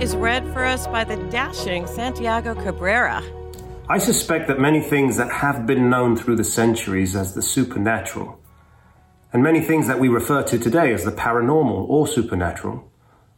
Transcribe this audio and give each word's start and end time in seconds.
Is 0.00 0.14
read 0.14 0.44
for 0.52 0.62
us 0.62 0.86
by 0.86 1.04
the 1.04 1.16
dashing 1.30 1.86
Santiago 1.86 2.54
Cabrera. 2.54 3.22
I 3.88 3.96
suspect 3.96 4.46
that 4.48 4.60
many 4.60 4.80
things 4.80 5.16
that 5.16 5.30
have 5.30 5.66
been 5.66 5.88
known 5.88 6.16
through 6.16 6.36
the 6.36 6.44
centuries 6.44 7.16
as 7.16 7.34
the 7.34 7.40
supernatural, 7.40 8.38
and 9.32 9.42
many 9.42 9.62
things 9.62 9.86
that 9.86 9.98
we 9.98 10.08
refer 10.08 10.42
to 10.42 10.58
today 10.58 10.92
as 10.92 11.04
the 11.04 11.12
paranormal 11.12 11.88
or 11.88 12.06
supernatural, 12.06 12.90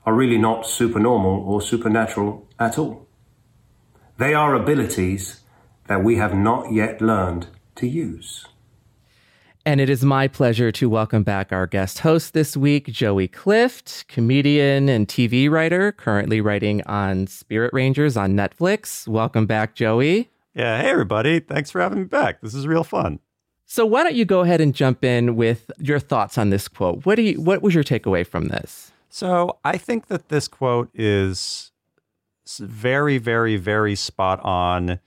are 0.05 0.14
really 0.14 0.36
not 0.36 0.67
supernormal 0.67 1.45
or 1.47 1.62
supernatural 1.62 2.48
at 2.58 2.77
all. 2.77 3.06
They 4.17 4.34
are 4.34 4.55
abilities 4.55 5.41
that 5.86 6.03
we 6.03 6.17
have 6.17 6.34
not 6.34 6.73
yet 6.73 7.01
learned 7.01 7.47
to 7.77 7.86
use. 7.86 8.47
And 9.69 9.83
it 9.83 9.91
is 9.91 10.02
my 10.02 10.28
pleasure 10.28 10.72
to 10.72 10.88
welcome 10.88 11.22
back 11.22 11.52
our 11.52 11.66
guest 11.66 11.98
host 11.98 12.33
this 12.33 12.56
week, 12.56 12.86
Joey 12.86 13.28
Clift, 13.28 14.08
comedian 14.08 14.88
and 14.88 15.06
TV 15.06 15.50
writer, 15.50 15.92
currently 15.92 16.41
writing 16.41 16.83
on 16.86 17.27
Spirit 17.27 17.74
Rangers 17.74 18.16
on 18.16 18.33
Netflix. 18.33 19.06
Welcome 19.06 19.44
back, 19.44 19.74
Joey. 19.74 20.30
Yeah, 20.55 20.80
hey 20.80 20.89
everybody. 20.89 21.41
Thanks 21.41 21.70
for 21.70 21.83
having 21.83 21.98
me 21.98 22.05
back. 22.06 22.41
This 22.41 22.55
is 22.55 22.66
real 22.66 22.83
fun. 22.83 23.19
So 23.66 23.84
why 23.84 24.05
don't 24.05 24.14
you 24.14 24.24
go 24.24 24.41
ahead 24.41 24.62
and 24.62 24.74
jump 24.74 25.05
in 25.05 25.36
with 25.36 25.70
your 25.78 25.98
thoughts 25.98 26.39
on 26.39 26.48
this 26.48 26.66
quote? 26.66 27.05
What 27.05 27.16
do 27.16 27.22
you 27.22 27.39
what 27.39 27.61
was 27.61 27.74
your 27.74 27.84
takeaway 27.84 28.27
from 28.27 28.48
this? 28.48 28.91
So, 29.11 29.58
I 29.66 29.77
think 29.77 30.06
that 30.06 30.30
this 30.30 30.48
quote 30.48 30.89
is 30.94 31.72
very 32.58 33.19
very 33.19 33.58
very 33.58 33.96
spot 33.96 34.42
on 34.42 34.98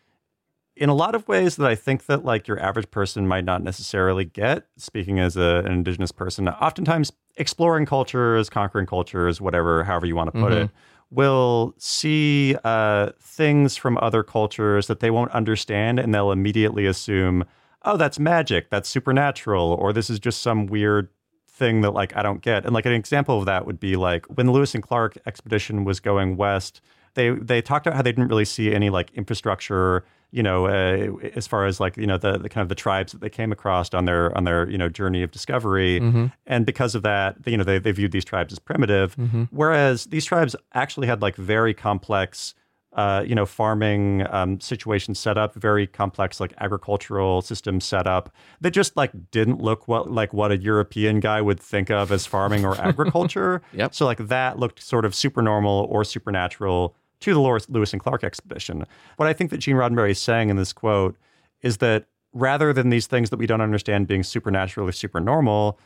in 0.81 0.89
a 0.89 0.95
lot 0.95 1.13
of 1.13 1.27
ways 1.27 1.57
that 1.57 1.67
I 1.67 1.75
think 1.75 2.07
that 2.07 2.25
like 2.25 2.47
your 2.47 2.59
average 2.59 2.89
person 2.89 3.27
might 3.27 3.45
not 3.45 3.61
necessarily 3.61 4.25
get. 4.25 4.65
Speaking 4.77 5.19
as 5.19 5.37
a, 5.37 5.61
an 5.63 5.71
indigenous 5.71 6.11
person, 6.11 6.49
oftentimes 6.49 7.11
exploring 7.37 7.85
cultures, 7.85 8.49
conquering 8.49 8.87
cultures, 8.87 9.39
whatever, 9.39 9.83
however 9.83 10.07
you 10.07 10.15
want 10.15 10.33
to 10.33 10.39
put 10.41 10.51
mm-hmm. 10.51 10.63
it, 10.63 10.71
will 11.11 11.75
see 11.77 12.55
uh, 12.63 13.11
things 13.21 13.77
from 13.77 13.99
other 13.99 14.23
cultures 14.23 14.87
that 14.87 15.01
they 15.01 15.11
won't 15.11 15.29
understand, 15.33 15.99
and 15.99 16.15
they'll 16.15 16.31
immediately 16.31 16.87
assume, 16.87 17.45
"Oh, 17.83 17.95
that's 17.95 18.17
magic. 18.17 18.71
That's 18.71 18.89
supernatural," 18.89 19.77
or 19.79 19.93
"This 19.93 20.09
is 20.09 20.19
just 20.19 20.41
some 20.41 20.65
weird." 20.65 21.09
thing 21.47 21.81
that 21.81 21.91
like 21.91 22.15
I 22.15 22.23
don't 22.23 22.41
get. 22.41 22.65
And 22.65 22.73
like 22.73 22.87
an 22.87 22.93
example 22.93 23.37
of 23.37 23.45
that 23.45 23.67
would 23.67 23.79
be 23.79 23.95
like 23.95 24.25
when 24.25 24.47
the 24.47 24.51
Lewis 24.51 24.73
and 24.73 24.81
Clark 24.81 25.17
expedition 25.27 25.83
was 25.83 25.99
going 25.99 26.35
west, 26.35 26.81
they 27.13 27.31
they 27.31 27.61
talked 27.61 27.87
about 27.87 27.95
how 27.95 28.01
they 28.01 28.11
didn't 28.11 28.29
really 28.29 28.45
see 28.45 28.73
any 28.73 28.89
like 28.89 29.11
infrastructure 29.13 30.03
you 30.31 30.41
know, 30.41 30.65
uh, 30.65 31.17
as 31.35 31.45
far 31.45 31.65
as 31.65 31.79
like 31.79 31.97
you 31.97 32.07
know 32.07 32.17
the, 32.17 32.37
the 32.37 32.49
kind 32.49 32.63
of 32.63 32.69
the 32.69 32.75
tribes 32.75 33.11
that 33.11 33.19
they 33.19 33.29
came 33.29 33.51
across 33.51 33.93
on 33.93 34.05
their 34.05 34.35
on 34.35 34.45
their 34.45 34.69
you 34.69 34.77
know 34.77 34.87
journey 34.89 35.23
of 35.23 35.31
discovery, 35.31 35.99
mm-hmm. 35.99 36.27
and 36.47 36.65
because 36.65 36.95
of 36.95 37.03
that, 37.03 37.35
you 37.45 37.57
know, 37.57 37.65
they 37.65 37.79
they 37.79 37.91
viewed 37.91 38.11
these 38.11 38.25
tribes 38.25 38.53
as 38.53 38.59
primitive, 38.59 39.15
mm-hmm. 39.17 39.43
whereas 39.51 40.05
these 40.05 40.25
tribes 40.25 40.55
actually 40.73 41.07
had 41.07 41.21
like 41.21 41.35
very 41.35 41.73
complex. 41.73 42.55
Uh, 42.93 43.23
you 43.25 43.33
know, 43.33 43.45
farming 43.45 44.27
um, 44.31 44.59
situations 44.59 45.17
set 45.17 45.37
up, 45.37 45.55
very 45.55 45.87
complex 45.87 46.41
like 46.41 46.53
agricultural 46.59 47.41
systems 47.41 47.85
set 47.85 48.05
up 48.05 48.35
that 48.59 48.71
just 48.71 48.97
like 48.97 49.11
didn't 49.31 49.61
look 49.61 49.87
what 49.87 50.11
like 50.11 50.33
what 50.33 50.51
a 50.51 50.57
European 50.57 51.21
guy 51.21 51.39
would 51.39 51.57
think 51.57 51.89
of 51.89 52.11
as 52.11 52.25
farming 52.25 52.65
or 52.65 52.75
agriculture. 52.81 53.61
yep. 53.71 53.95
So 53.95 54.05
like 54.05 54.17
that 54.17 54.59
looked 54.59 54.83
sort 54.83 55.05
of 55.05 55.15
super 55.15 55.41
normal 55.41 55.87
or 55.89 56.03
supernatural 56.03 56.93
to 57.21 57.33
the 57.33 57.39
Lewis 57.69 57.93
and 57.93 58.01
Clark 58.01 58.23
expedition. 58.23 58.85
What 59.17 59.27
I 59.27 59.33
think 59.33 59.49
that 59.51 59.57
Gene 59.57 59.75
Roddenberry 59.75 60.11
is 60.11 60.19
saying 60.19 60.49
in 60.49 60.57
this 60.57 60.73
quote 60.73 61.17
is 61.61 61.77
that 61.77 62.05
rather 62.33 62.73
than 62.73 62.89
these 62.89 63.07
things 63.07 63.29
that 63.29 63.37
we 63.37 63.45
don't 63.45 63.61
understand 63.61 64.07
being 64.07 64.23
supernatural 64.23 64.87
or 64.87 64.91
super 64.91 65.19
normal 65.19 65.79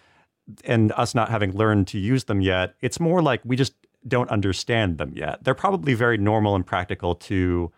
and 0.64 0.92
us 0.94 1.16
not 1.16 1.30
having 1.30 1.52
learned 1.52 1.88
to 1.88 2.00
use 2.00 2.26
them 2.26 2.42
yet, 2.42 2.76
it's 2.82 3.00
more 3.00 3.22
like 3.22 3.42
we 3.44 3.56
just 3.56 3.74
don't 4.08 4.30
understand 4.30 4.98
them 4.98 5.14
yet. 5.16 5.44
They're 5.44 5.56
probably 5.56 5.94
very 5.94 6.18
normal 6.18 6.56
and 6.56 6.66
practical 6.66 7.16
to 7.16 7.72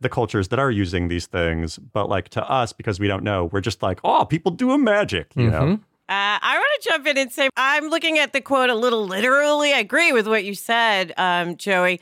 the 0.00 0.08
cultures 0.08 0.48
that 0.48 0.58
are 0.58 0.70
using 0.70 1.08
these 1.08 1.26
things, 1.26 1.78
but 1.78 2.08
like 2.08 2.28
to 2.30 2.50
us, 2.50 2.72
because 2.72 2.98
we 2.98 3.06
don't 3.06 3.22
know, 3.22 3.46
we're 3.46 3.60
just 3.60 3.82
like, 3.82 4.00
oh, 4.04 4.24
people 4.24 4.52
doing 4.52 4.82
magic, 4.84 5.32
you 5.36 5.50
mm-hmm. 5.50 5.66
know? 5.66 5.72
Uh, 6.06 6.36
I 6.40 6.56
want 6.58 6.82
to 6.82 6.90
jump 6.90 7.06
in 7.06 7.16
and 7.16 7.32
say 7.32 7.48
I'm 7.56 7.88
looking 7.88 8.18
at 8.18 8.34
the 8.34 8.42
quote 8.42 8.68
a 8.68 8.74
little 8.74 9.06
literally. 9.06 9.72
I 9.72 9.78
agree 9.78 10.12
with 10.12 10.26
what 10.26 10.44
you 10.44 10.54
said, 10.54 11.14
um, 11.16 11.56
Joey. 11.56 12.00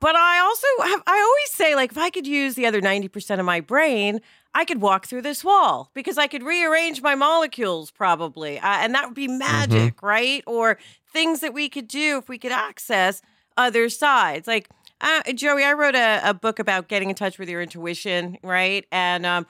But 0.00 0.16
I 0.16 0.38
also 0.40 0.66
have, 0.90 1.02
I 1.06 1.20
always 1.20 1.50
say, 1.50 1.74
like, 1.74 1.92
if 1.92 1.98
I 1.98 2.10
could 2.10 2.26
use 2.26 2.54
the 2.54 2.66
other 2.66 2.80
90% 2.80 3.38
of 3.38 3.46
my 3.46 3.60
brain, 3.60 4.20
I 4.54 4.64
could 4.64 4.80
walk 4.80 5.06
through 5.06 5.22
this 5.22 5.44
wall 5.44 5.90
because 5.94 6.18
I 6.18 6.26
could 6.26 6.42
rearrange 6.42 7.02
my 7.02 7.14
molecules 7.14 7.90
probably. 7.90 8.58
Uh, 8.58 8.66
and 8.66 8.94
that 8.94 9.06
would 9.06 9.14
be 9.14 9.28
mm-hmm. 9.28 9.38
magic, 9.38 9.96
mm-hmm. 9.96 10.06
right? 10.06 10.44
Or 10.46 10.78
things 11.12 11.40
that 11.40 11.54
we 11.54 11.68
could 11.68 11.88
do 11.88 12.18
if 12.18 12.28
we 12.28 12.38
could 12.38 12.52
access 12.52 13.22
other 13.56 13.88
sides. 13.88 14.46
Like, 14.46 14.68
uh, 15.00 15.32
Joey, 15.32 15.64
I 15.64 15.72
wrote 15.72 15.94
a, 15.94 16.20
a, 16.24 16.32
book 16.32 16.58
about 16.58 16.88
getting 16.88 17.10
in 17.10 17.16
touch 17.16 17.38
with 17.38 17.48
your 17.48 17.60
intuition, 17.60 18.38
right? 18.42 18.86
And 18.92 19.26
um, 19.26 19.46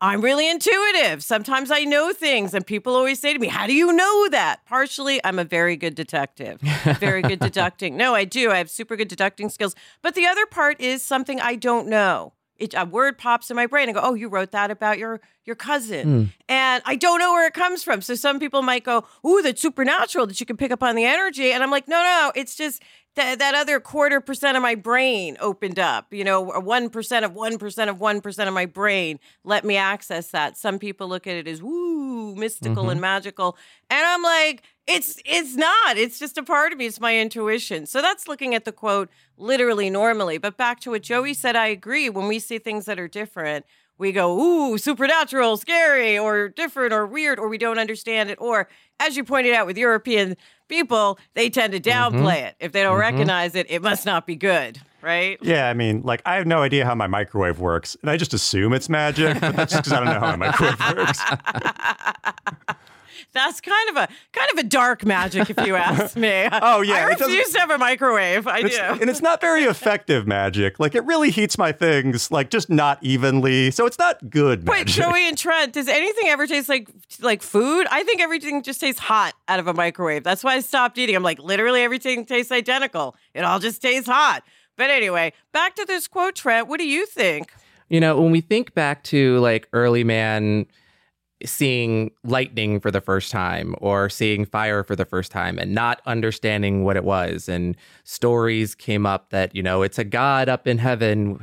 I'm 0.00 0.20
really 0.20 0.48
intuitive. 0.48 1.24
Sometimes 1.24 1.70
I 1.70 1.84
know 1.84 2.12
things, 2.12 2.52
and 2.52 2.66
people 2.66 2.94
always 2.94 3.18
say 3.18 3.32
to 3.32 3.38
me, 3.38 3.48
How 3.48 3.66
do 3.66 3.72
you 3.72 3.92
know 3.92 4.28
that? 4.28 4.64
Partially, 4.66 5.20
I'm 5.24 5.38
a 5.38 5.44
very 5.44 5.76
good 5.76 5.94
detective, 5.94 6.60
very 7.00 7.22
good 7.22 7.40
deducting. 7.40 7.96
No, 7.96 8.14
I 8.14 8.24
do. 8.24 8.50
I 8.50 8.58
have 8.58 8.68
super 8.68 8.96
good 8.96 9.08
deducting 9.08 9.48
skills. 9.48 9.74
But 10.02 10.14
the 10.14 10.26
other 10.26 10.44
part 10.46 10.80
is 10.80 11.02
something 11.02 11.40
I 11.40 11.56
don't 11.56 11.88
know. 11.88 12.34
It, 12.58 12.74
a 12.74 12.86
word 12.86 13.18
pops 13.18 13.50
in 13.50 13.56
my 13.56 13.66
brain 13.66 13.88
and 13.88 13.94
go, 13.94 14.00
"Oh, 14.02 14.14
you 14.14 14.28
wrote 14.28 14.50
that 14.52 14.70
about 14.70 14.98
your 14.98 15.20
your 15.44 15.56
cousin," 15.56 16.06
mm. 16.06 16.32
and 16.48 16.82
I 16.86 16.96
don't 16.96 17.18
know 17.18 17.32
where 17.32 17.46
it 17.46 17.52
comes 17.52 17.82
from. 17.84 18.00
So 18.00 18.14
some 18.14 18.38
people 18.38 18.62
might 18.62 18.82
go, 18.82 19.04
"Ooh, 19.26 19.42
that's 19.42 19.60
supernatural 19.60 20.26
that 20.26 20.40
you 20.40 20.46
can 20.46 20.56
pick 20.56 20.72
up 20.72 20.82
on 20.82 20.96
the 20.96 21.04
energy," 21.04 21.52
and 21.52 21.62
I'm 21.62 21.70
like, 21.70 21.86
"No, 21.86 22.02
no, 22.02 22.32
it's 22.34 22.56
just 22.56 22.82
that 23.16 23.38
that 23.38 23.54
other 23.54 23.80
quarter 23.80 24.20
percent 24.20 24.56
of 24.56 24.62
my 24.62 24.74
brain 24.74 25.36
opened 25.40 25.78
up. 25.78 26.12
You 26.12 26.24
know, 26.24 26.42
one 26.42 26.88
percent 26.88 27.24
of 27.24 27.34
one 27.34 27.58
percent 27.58 27.90
of 27.90 28.00
one 28.00 28.20
percent 28.20 28.48
of 28.48 28.54
my 28.54 28.66
brain 28.66 29.18
let 29.44 29.64
me 29.64 29.76
access 29.76 30.30
that. 30.30 30.56
Some 30.56 30.78
people 30.78 31.08
look 31.08 31.26
at 31.26 31.36
it 31.36 31.48
as 31.48 31.62
woo 31.62 32.34
mystical 32.36 32.84
mm-hmm. 32.84 32.90
and 32.90 33.00
magical, 33.00 33.56
and 33.90 34.06
I'm 34.06 34.22
like, 34.22 34.62
it's 34.86 35.20
it's 35.24 35.56
not. 35.56 35.96
It's 35.96 36.18
just 36.18 36.38
a 36.38 36.42
part 36.42 36.72
of 36.72 36.78
me. 36.78 36.86
It's 36.86 37.00
my 37.00 37.18
intuition. 37.18 37.86
So 37.86 38.00
that's 38.00 38.28
looking 38.28 38.54
at 38.54 38.64
the 38.64 38.72
quote 38.72 39.10
literally 39.36 39.90
normally. 39.90 40.38
But 40.38 40.56
back 40.56 40.80
to 40.80 40.90
what 40.90 41.02
Joey 41.02 41.34
said, 41.34 41.56
I 41.56 41.66
agree. 41.66 42.08
When 42.08 42.28
we 42.28 42.38
see 42.38 42.58
things 42.58 42.84
that 42.86 42.98
are 42.98 43.08
different, 43.08 43.66
we 43.98 44.12
go, 44.12 44.38
ooh, 44.38 44.78
supernatural, 44.78 45.56
scary, 45.56 46.18
or 46.18 46.48
different, 46.48 46.92
or 46.92 47.06
weird, 47.06 47.38
or 47.38 47.48
we 47.48 47.58
don't 47.58 47.78
understand 47.78 48.30
it. 48.30 48.38
Or, 48.40 48.68
as 49.00 49.16
you 49.16 49.24
pointed 49.24 49.54
out 49.54 49.66
with 49.66 49.78
European 49.78 50.36
people, 50.68 51.18
they 51.34 51.50
tend 51.50 51.72
to 51.72 51.80
mm-hmm. 51.80 52.16
downplay 52.16 52.36
mm-hmm. 52.36 52.46
it. 52.46 52.56
If 52.60 52.72
they 52.72 52.82
don't 52.82 52.92
mm-hmm. 52.92 53.00
recognize 53.00 53.54
it, 53.54 53.66
it 53.70 53.82
must 53.82 54.04
not 54.04 54.26
be 54.26 54.36
good, 54.36 54.80
right? 55.02 55.38
Yeah, 55.40 55.68
I 55.68 55.74
mean, 55.74 56.02
like, 56.02 56.22
I 56.26 56.36
have 56.36 56.46
no 56.46 56.62
idea 56.62 56.84
how 56.84 56.94
my 56.94 57.06
microwave 57.06 57.58
works, 57.58 57.96
and 58.02 58.10
I 58.10 58.16
just 58.16 58.34
assume 58.34 58.72
it's 58.72 58.88
magic, 58.88 59.40
but 59.40 59.56
that's 59.56 59.72
just 59.72 59.84
because 59.84 59.92
I 59.92 60.04
don't 60.04 60.12
know 60.12 60.20
how 60.20 60.36
my 60.36 60.50
microwave 60.50 60.96
works. 60.96 61.20
That's 63.32 63.60
kind 63.60 63.90
of 63.90 63.96
a 63.96 64.08
kind 64.32 64.50
of 64.52 64.58
a 64.58 64.62
dark 64.62 65.04
magic, 65.04 65.50
if 65.50 65.66
you 65.66 65.76
ask 65.76 66.16
me. 66.16 66.48
Oh, 66.52 66.80
yeah, 66.82 67.06
I 67.06 67.10
it 67.12 67.20
refuse 67.20 67.52
to 67.52 67.60
have 67.60 67.70
a 67.70 67.78
microwave. 67.78 68.46
I 68.46 68.62
do. 68.62 68.76
and 68.78 69.08
it's 69.10 69.22
not 69.22 69.40
very 69.40 69.64
effective 69.74 70.26
magic. 70.26 70.78
Like 70.80 70.94
it 70.94 71.04
really 71.04 71.30
heats 71.30 71.58
my 71.58 71.72
things, 71.72 72.30
like 72.30 72.50
just 72.50 72.70
not 72.70 72.98
evenly. 73.02 73.70
So 73.70 73.86
it's 73.86 73.98
not 73.98 74.30
good 74.30 74.66
Wait, 74.68 74.86
magic. 74.86 75.04
Joey 75.04 75.28
and 75.28 75.36
Trent, 75.36 75.72
does 75.72 75.88
anything 75.88 76.28
ever 76.28 76.46
taste 76.46 76.68
like 76.68 76.88
like 77.20 77.42
food? 77.42 77.86
I 77.90 78.02
think 78.04 78.20
everything 78.20 78.62
just 78.62 78.80
tastes 78.80 79.00
hot 79.00 79.34
out 79.48 79.58
of 79.60 79.66
a 79.66 79.74
microwave. 79.74 80.24
That's 80.24 80.42
why 80.44 80.54
I 80.54 80.60
stopped 80.60 80.98
eating. 80.98 81.16
I'm 81.16 81.22
like, 81.22 81.38
literally 81.38 81.82
everything 81.82 82.24
tastes 82.24 82.52
identical. 82.52 83.16
It 83.34 83.44
all 83.44 83.58
just 83.58 83.82
tastes 83.82 84.08
hot. 84.08 84.42
But 84.76 84.90
anyway, 84.90 85.32
back 85.52 85.74
to 85.76 85.84
this 85.86 86.06
quote, 86.06 86.34
Trent. 86.34 86.68
What 86.68 86.78
do 86.80 86.86
you 86.86 87.06
think? 87.06 87.50
You 87.88 88.00
know, 88.00 88.20
when 88.20 88.30
we 88.32 88.40
think 88.40 88.74
back 88.74 89.02
to 89.04 89.38
like 89.38 89.68
early 89.72 90.04
man 90.04 90.66
seeing 91.46 92.10
lightning 92.24 92.80
for 92.80 92.90
the 92.90 93.00
first 93.00 93.30
time 93.30 93.74
or 93.80 94.08
seeing 94.08 94.44
fire 94.44 94.82
for 94.82 94.96
the 94.96 95.04
first 95.04 95.30
time 95.30 95.58
and 95.58 95.74
not 95.74 96.02
understanding 96.06 96.84
what 96.84 96.96
it 96.96 97.04
was 97.04 97.48
and 97.48 97.76
stories 98.04 98.74
came 98.74 99.06
up 99.06 99.30
that 99.30 99.54
you 99.54 99.62
know 99.62 99.82
it's 99.82 99.98
a 99.98 100.04
god 100.04 100.48
up 100.48 100.66
in 100.66 100.78
heaven 100.78 101.38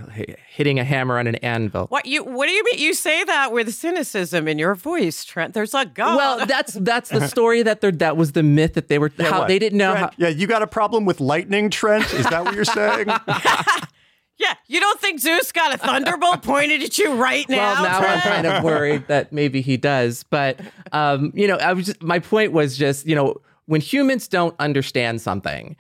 hitting 0.48 0.80
a 0.80 0.84
hammer 0.84 1.18
on 1.18 1.28
an 1.28 1.36
anvil 1.36 1.88
What 1.88 2.06
you 2.06 2.24
what 2.24 2.48
do 2.48 2.54
you 2.54 2.64
mean 2.64 2.80
you 2.80 2.94
say 2.94 3.24
that 3.24 3.52
with 3.52 3.74
cynicism 3.74 4.48
in 4.48 4.60
your 4.60 4.76
voice, 4.76 5.26
Trent? 5.26 5.54
There's 5.54 5.74
a 5.74 5.86
god. 5.86 6.18
well 6.18 6.46
that's 6.46 6.74
that's 6.74 7.10
the 7.10 7.28
story 7.28 7.64
that 7.64 7.82
they're 7.82 7.92
that 7.92 8.18
was 8.18 8.34
the 8.34 8.44
myth 8.44 8.74
that 8.74 8.88
they 8.88 9.00
were 9.00 9.12
how 9.20 9.40
what? 9.40 9.48
they 9.48 9.60
didn't 9.60 9.78
know 9.78 9.96
how 9.96 10.10
yeah, 10.18 10.28
you 10.28 10.48
got 10.48 10.62
a 10.62 10.68
problem 10.68 11.06
with 11.06 11.20
lightning, 11.20 11.70
Trent? 11.70 12.14
Is 12.14 12.26
that 12.28 12.44
what 12.44 12.54
you're 12.54 12.66
saying? 12.66 13.08
yeah, 14.38 14.56
you 14.68 14.80
don't 14.80 15.00
think 15.00 15.20
Zeus 15.20 15.52
got 15.52 15.74
a 15.74 15.78
thunderbolt 15.78 16.42
pointed 16.44 16.82
at 16.84 16.98
you 16.98 17.14
right 17.14 17.48
now? 17.48 17.82
Well, 17.82 17.84
now 17.84 18.00
I'm 18.00 18.20
kind 18.22 18.48
of 18.48 18.64
worried 18.64 19.08
that 19.08 19.32
maybe 19.32 19.62
he 19.62 19.78
does. 19.78 20.24
But 20.24 20.60
um, 20.92 21.32
you 21.36 21.48
know, 21.48 21.58
I 21.58 21.74
was 21.74 21.88
just, 21.88 22.02
my 22.02 22.20
point 22.20 22.52
was 22.52 22.78
just 22.78 23.06
you 23.06 23.16
know 23.16 23.36
when 23.66 23.82
humans 23.82 24.28
don't 24.28 24.56
understand 24.60 25.22
something, 25.22 25.76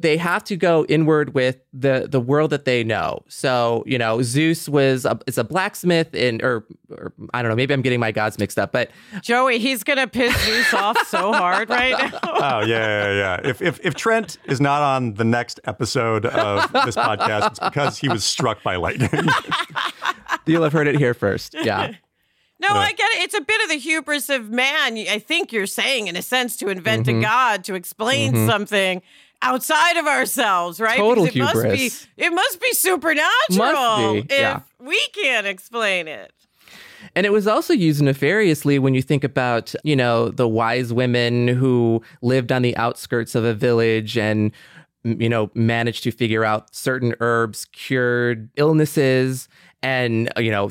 they 0.00 0.16
have 0.16 0.42
to 0.44 0.56
go 0.56 0.84
inward 0.88 1.34
with 1.34 1.58
the 1.72 2.08
the 2.10 2.20
world 2.20 2.50
that 2.50 2.64
they 2.64 2.82
know. 2.82 3.22
So 3.28 3.84
you 3.86 3.98
know, 3.98 4.22
Zeus 4.22 4.68
was 4.68 5.04
a, 5.04 5.18
is 5.26 5.36
a 5.38 5.44
blacksmith 5.44 6.08
and 6.14 6.42
or, 6.42 6.64
or 6.90 7.12
I 7.34 7.42
don't 7.42 7.50
know, 7.50 7.54
maybe 7.56 7.74
I'm 7.74 7.82
getting 7.82 8.00
my 8.00 8.10
gods 8.10 8.38
mixed 8.38 8.58
up, 8.58 8.72
but 8.72 8.90
Joey, 9.20 9.58
he's 9.58 9.84
gonna 9.84 10.06
piss 10.08 10.34
Zeus 10.44 10.74
off 10.74 10.98
so 11.06 11.32
hard 11.32 11.68
right 11.70 11.92
now. 12.12 12.18
Oh 12.42 12.60
yeah, 12.60 12.66
yeah, 12.66 13.12
yeah. 13.42 13.48
If, 13.48 13.60
if 13.62 13.78
if 13.84 13.94
Trent 13.94 14.38
is 14.46 14.60
not 14.60 14.80
on 14.82 15.14
the 15.14 15.24
next 15.24 15.60
episode 15.64 16.24
of 16.26 16.72
this 16.72 16.96
podcast, 16.96 17.46
it's 17.50 17.58
because 17.60 17.98
he 17.98 18.08
was 18.08 18.24
struck 18.24 18.62
by 18.62 18.76
lightning. 18.76 19.10
you'll 20.46 20.62
have 20.62 20.72
heard 20.72 20.86
it 20.86 20.96
here 20.96 21.14
first. 21.14 21.54
Yeah. 21.62 21.92
No, 22.58 22.68
I 22.68 22.92
get 22.92 23.10
it. 23.12 23.22
It's 23.22 23.34
a 23.34 23.40
bit 23.40 23.62
of 23.62 23.70
the 23.70 23.76
hubris 23.78 24.28
of 24.28 24.50
man. 24.50 24.98
I 24.98 25.18
think 25.18 25.50
you're 25.50 25.66
saying, 25.66 26.08
in 26.08 26.16
a 26.16 26.20
sense, 26.22 26.56
to 26.58 26.68
invent 26.68 27.06
Mm-hmm. 27.06 27.20
a 27.20 27.22
god 27.22 27.64
to 27.64 27.74
explain 27.74 28.46
something 28.46 29.00
outside 29.42 29.96
of 29.96 30.06
ourselves, 30.06 30.80
right? 30.80 30.98
Total 30.98 31.24
Because 31.24 31.36
it 31.36 31.42
must 31.42 31.62
be 31.62 31.76
hubris. 31.76 32.08
it 32.16 32.30
must 32.30 32.60
be 32.60 32.72
supernatural 32.72 33.58
Must 34.14 34.28
be, 34.28 34.34
if 34.34 34.40
yeah. 34.40 34.60
we 34.78 35.00
can't 35.14 35.46
explain 35.46 36.08
it. 36.08 36.32
And 37.16 37.24
it 37.26 37.32
was 37.32 37.46
also 37.46 37.72
used 37.72 38.02
nefariously 38.02 38.78
when 38.78 38.94
you 38.94 39.02
think 39.02 39.24
about, 39.24 39.74
you 39.82 39.96
know, 39.96 40.28
the 40.28 40.46
wise 40.46 40.92
women 40.92 41.48
who 41.48 42.02
lived 42.22 42.52
on 42.52 42.62
the 42.62 42.76
outskirts 42.76 43.34
of 43.34 43.44
a 43.44 43.54
village 43.54 44.18
and, 44.18 44.52
you 45.02 45.28
know, 45.28 45.50
managed 45.54 46.04
to 46.04 46.12
figure 46.12 46.44
out 46.44 46.74
certain 46.74 47.14
herbs 47.20 47.64
cured 47.72 48.50
illnesses. 48.56 49.48
And, 49.82 50.30
you 50.36 50.50
know, 50.50 50.70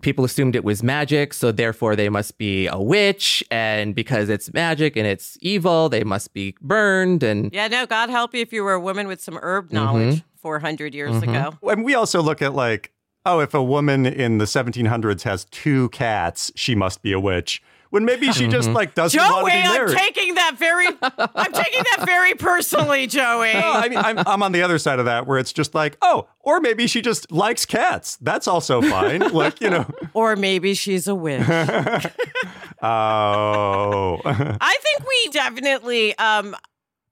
people 0.00 0.24
assumed 0.24 0.56
it 0.56 0.64
was 0.64 0.82
magic. 0.82 1.34
So 1.34 1.52
therefore 1.52 1.96
they 1.96 2.08
must 2.08 2.38
be 2.38 2.66
a 2.66 2.78
witch. 2.78 3.44
And 3.50 3.94
because 3.94 4.28
it's 4.28 4.52
magic 4.52 4.96
and 4.96 5.06
it's 5.06 5.36
evil, 5.40 5.88
they 5.88 6.04
must 6.04 6.32
be 6.32 6.54
burned. 6.60 7.22
And 7.22 7.52
Yeah, 7.52 7.68
no, 7.68 7.86
God 7.86 8.10
help 8.10 8.34
you 8.34 8.40
if 8.40 8.52
you 8.52 8.64
were 8.64 8.74
a 8.74 8.80
woman 8.80 9.06
with 9.06 9.20
some 9.20 9.38
herb 9.42 9.66
mm-hmm. 9.66 9.74
knowledge 9.76 10.22
400 10.36 10.94
years 10.94 11.16
mm-hmm. 11.16 11.30
ago. 11.30 11.58
and 11.62 11.84
we 11.84 11.94
also 11.94 12.22
look 12.22 12.42
at 12.42 12.54
like, 12.54 12.92
oh, 13.24 13.40
if 13.40 13.54
a 13.54 13.62
woman 13.62 14.06
in 14.06 14.38
the 14.38 14.44
1700s 14.44 15.22
has 15.22 15.44
two 15.46 15.88
cats, 15.90 16.50
she 16.54 16.74
must 16.74 17.02
be 17.02 17.12
a 17.12 17.20
witch. 17.20 17.62
When 17.90 18.04
maybe 18.04 18.30
she 18.32 18.48
just 18.48 18.68
like 18.70 18.94
doesn't 18.94 19.18
want 19.18 19.50
Joey, 19.50 19.62
to 19.62 19.68
be 19.68 19.92
I'm 19.92 19.96
taking 19.96 20.34
that 20.34 20.56
very 20.58 20.86
I'm 21.02 21.52
taking 21.52 21.82
that 21.96 22.04
very 22.04 22.34
personally, 22.34 23.06
Joey. 23.06 23.54
No, 23.54 23.72
I 23.72 23.88
mean, 23.88 23.98
I'm, 23.98 24.18
I'm 24.18 24.42
on 24.42 24.52
the 24.52 24.62
other 24.62 24.78
side 24.78 24.98
of 24.98 25.06
that 25.06 25.26
where 25.26 25.38
it's 25.38 25.52
just 25.52 25.74
like, 25.74 25.96
oh, 26.02 26.28
or 26.40 26.60
maybe 26.60 26.86
she 26.86 27.00
just 27.00 27.30
likes 27.32 27.64
cats. 27.64 28.16
That's 28.20 28.46
also 28.46 28.82
fine. 28.82 29.20
like, 29.32 29.60
you 29.60 29.70
know, 29.70 29.86
Or 30.14 30.36
maybe 30.36 30.74
she's 30.74 31.08
a 31.08 31.14
witch. 31.14 31.42
oh. 32.82 34.20
I 34.24 34.78
think 34.82 35.08
we 35.08 35.30
definitely 35.32 36.16
um, 36.18 36.56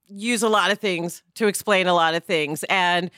use 0.07 0.43
a 0.43 0.49
lot 0.49 0.71
of 0.71 0.79
things 0.79 1.23
to 1.35 1.47
explain 1.47 1.87
a 1.87 1.93
lot 1.93 2.15
of 2.15 2.23
things. 2.23 2.63
And, 2.69 3.05
I- 3.07 3.11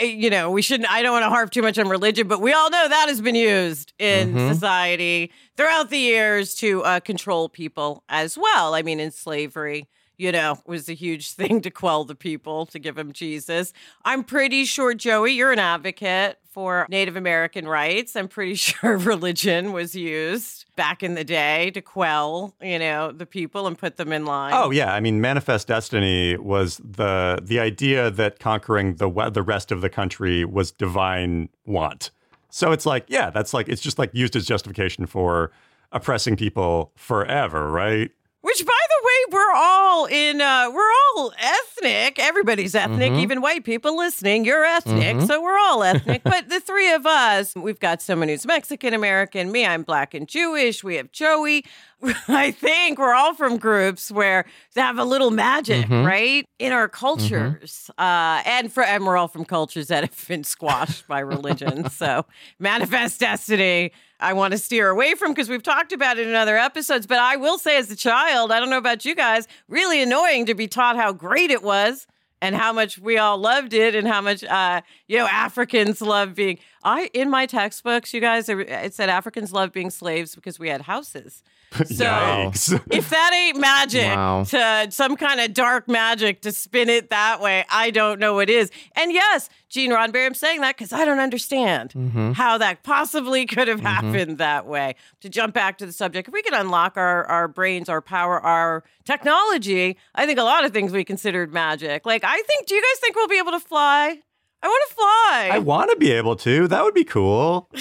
you 0.00 0.30
know, 0.30 0.50
we 0.50 0.62
shouldn't, 0.62 0.90
I 0.90 1.02
don't 1.02 1.12
want 1.12 1.24
to 1.24 1.28
harp 1.28 1.50
too 1.50 1.62
much 1.62 1.78
on 1.78 1.88
religion, 1.88 2.28
but 2.28 2.40
we 2.40 2.52
all 2.52 2.70
know 2.70 2.88
that 2.88 3.06
has 3.08 3.20
been 3.20 3.34
used 3.34 3.92
in 3.98 4.34
society 4.52 5.32
throughout 5.56 5.90
the 5.90 5.98
years 5.98 6.54
to 6.56 6.82
uh, 6.84 7.00
control 7.00 7.48
people 7.48 8.04
as 8.08 8.38
well. 8.38 8.74
I 8.74 8.82
mean, 8.82 9.00
in 9.00 9.10
slavery. 9.10 9.88
You 10.18 10.32
know, 10.32 10.60
was 10.66 10.88
a 10.88 10.94
huge 10.94 11.30
thing 11.32 11.62
to 11.62 11.70
quell 11.70 12.04
the 12.04 12.14
people, 12.14 12.66
to 12.66 12.78
give 12.78 12.96
them 12.96 13.12
Jesus. 13.12 13.72
I'm 14.04 14.24
pretty 14.24 14.64
sure, 14.64 14.92
Joey, 14.92 15.32
you're 15.32 15.52
an 15.52 15.58
advocate 15.58 16.38
for 16.44 16.86
Native 16.90 17.16
American 17.16 17.68
rights. 17.68 18.16
I'm 18.16 18.28
pretty 18.28 18.54
sure 18.56 18.98
religion 18.98 19.72
was 19.72 19.94
used 19.94 20.66
back 20.76 21.02
in 21.02 21.14
the 21.14 21.24
day 21.24 21.70
to 21.70 21.80
quell, 21.80 22.54
you 22.60 22.78
know, 22.78 23.12
the 23.12 23.26
people 23.26 23.66
and 23.66 23.78
put 23.78 23.96
them 23.96 24.12
in 24.12 24.26
line. 24.26 24.52
Oh 24.54 24.70
yeah, 24.70 24.92
I 24.92 25.00
mean, 25.00 25.20
Manifest 25.20 25.68
Destiny 25.68 26.36
was 26.36 26.78
the 26.78 27.38
the 27.42 27.60
idea 27.60 28.10
that 28.10 28.38
conquering 28.38 28.96
the 28.96 29.30
the 29.32 29.42
rest 29.42 29.70
of 29.72 29.80
the 29.80 29.88
country 29.88 30.44
was 30.44 30.72
divine 30.72 31.48
want. 31.64 32.10
So 32.50 32.72
it's 32.72 32.86
like, 32.86 33.04
yeah, 33.08 33.30
that's 33.30 33.54
like 33.54 33.68
it's 33.68 33.82
just 33.82 33.98
like 33.98 34.10
used 34.12 34.34
as 34.34 34.46
justification 34.46 35.06
for 35.06 35.52
oppressing 35.92 36.36
people 36.36 36.92
forever, 36.96 37.70
right? 37.70 38.10
Which, 38.40 38.64
by 38.64 38.77
way, 39.04 39.32
we're 39.32 39.52
all 39.54 40.06
in, 40.06 40.40
uh, 40.40 40.70
we're 40.72 40.90
all 41.16 41.32
ethnic. 41.38 42.18
Everybody's 42.18 42.74
ethnic, 42.74 43.12
even 43.12 43.40
white 43.40 43.64
people 43.64 43.96
listening. 43.96 44.44
You're 44.44 44.64
ethnic, 44.64 45.20
so 45.22 45.42
we're 45.42 45.58
all 45.58 45.82
ethnic. 45.82 46.22
but 46.24 46.48
the 46.48 46.60
three 46.60 46.92
of 46.92 47.06
us, 47.06 47.54
we've 47.54 47.80
got 47.80 48.02
someone 48.02 48.28
who's 48.28 48.46
Mexican 48.46 48.94
American. 48.94 49.50
Me, 49.52 49.64
I'm 49.66 49.82
black 49.82 50.14
and 50.14 50.28
Jewish. 50.28 50.82
We 50.84 50.96
have 50.96 51.12
Joey. 51.12 51.64
I 52.28 52.52
think 52.52 52.98
we're 52.98 53.14
all 53.14 53.34
from 53.34 53.56
groups 53.56 54.10
where 54.10 54.44
they 54.74 54.80
have 54.80 54.98
a 54.98 55.04
little 55.04 55.30
magic, 55.32 55.88
right, 55.88 56.44
in 56.58 56.72
our 56.72 56.88
cultures. 56.88 57.90
Uh, 57.98 58.42
and 58.46 58.72
for 58.72 58.84
and 58.84 59.04
we're 59.04 59.16
all 59.16 59.26
from 59.28 59.44
cultures 59.44 59.88
that 59.88 60.04
have 60.04 60.28
been 60.28 60.44
squashed 60.44 61.08
by 61.08 61.18
religion. 61.20 61.90
so 61.98 62.24
manifest 62.60 63.18
destiny. 63.20 63.90
I 64.20 64.32
want 64.32 64.52
to 64.52 64.58
steer 64.58 64.88
away 64.88 65.14
from 65.14 65.32
because 65.32 65.48
we've 65.48 65.62
talked 65.62 65.92
about 65.92 66.18
it 66.18 66.26
in 66.26 66.34
other 66.34 66.56
episodes. 66.56 67.06
But 67.06 67.18
I 67.18 67.36
will 67.36 67.58
say, 67.58 67.76
as 67.76 67.90
a 67.90 67.96
child, 67.96 68.50
I 68.50 68.58
don't 68.58 68.70
know 68.70 68.78
about 68.78 69.04
you 69.04 69.14
guys, 69.14 69.46
really 69.68 70.02
annoying 70.02 70.46
to 70.46 70.54
be 70.54 70.66
taught 70.66 70.96
how 70.96 71.12
great 71.12 71.50
it 71.50 71.62
was 71.62 72.06
and 72.40 72.54
how 72.54 72.72
much 72.72 72.98
we 72.98 73.18
all 73.18 73.38
loved 73.38 73.72
it 73.72 73.94
and 73.94 74.06
how 74.06 74.20
much 74.20 74.44
uh, 74.44 74.80
you 75.06 75.18
know 75.18 75.26
Africans 75.26 76.00
love 76.00 76.34
being. 76.34 76.58
I 76.82 77.10
in 77.14 77.30
my 77.30 77.46
textbooks, 77.46 78.12
you 78.12 78.20
guys, 78.20 78.48
it 78.48 78.94
said 78.94 79.08
Africans 79.08 79.52
love 79.52 79.72
being 79.72 79.90
slaves 79.90 80.34
because 80.34 80.58
we 80.58 80.68
had 80.68 80.82
houses. 80.82 81.42
So 81.88 82.04
Yikes. 82.04 82.80
if 82.90 83.10
that 83.10 83.32
ain't 83.34 83.58
magic 83.58 84.06
Wow. 84.06 84.44
to 84.44 84.88
some 84.90 85.16
kind 85.16 85.40
of 85.40 85.54
dark 85.54 85.88
magic 85.88 86.42
to 86.42 86.52
spin 86.52 86.88
it 86.88 87.10
that 87.10 87.40
way, 87.40 87.64
I 87.70 87.90
don't 87.90 88.18
know 88.18 88.34
what 88.34 88.50
is. 88.50 88.70
And 88.96 89.12
yes, 89.12 89.48
Gene 89.68 89.90
Roddenberry, 89.90 90.26
I'm 90.26 90.34
saying 90.34 90.60
that 90.62 90.76
because 90.76 90.92
I 90.92 91.04
don't 91.04 91.18
understand 91.18 91.90
mm-hmm. 91.90 92.32
how 92.32 92.58
that 92.58 92.82
possibly 92.82 93.46
could 93.46 93.68
have 93.68 93.78
mm-hmm. 93.78 93.86
happened 93.86 94.38
that 94.38 94.66
way. 94.66 94.96
To 95.20 95.28
jump 95.28 95.54
back 95.54 95.78
to 95.78 95.86
the 95.86 95.92
subject, 95.92 96.28
if 96.28 96.34
we 96.34 96.42
could 96.42 96.54
unlock 96.54 96.96
our, 96.96 97.24
our 97.26 97.48
brains, 97.48 97.88
our 97.88 98.00
power, 98.00 98.40
our 98.40 98.84
technology, 99.04 99.96
I 100.14 100.26
think 100.26 100.38
a 100.38 100.44
lot 100.44 100.64
of 100.64 100.72
things 100.72 100.92
we 100.92 101.04
considered 101.04 101.52
magic. 101.52 102.06
Like, 102.06 102.24
I 102.24 102.40
think, 102.42 102.66
do 102.66 102.74
you 102.74 102.82
guys 102.82 103.00
think 103.00 103.16
we'll 103.16 103.28
be 103.28 103.38
able 103.38 103.52
to 103.52 103.60
fly? 103.60 104.20
I 104.62 104.66
want 104.66 104.88
to 104.88 104.94
fly. 104.94 105.50
I 105.52 105.58
want 105.58 105.90
to 105.90 105.96
be 105.96 106.12
able 106.12 106.36
to. 106.36 106.66
That 106.68 106.82
would 106.82 106.94
be 106.94 107.04
cool. 107.04 107.70